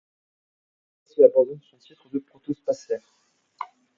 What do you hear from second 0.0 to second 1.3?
À ce poste, il